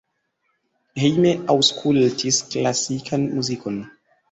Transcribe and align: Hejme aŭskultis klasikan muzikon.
Hejme 1.03 1.33
aŭskultis 1.57 2.41
klasikan 2.55 3.31
muzikon. 3.39 3.81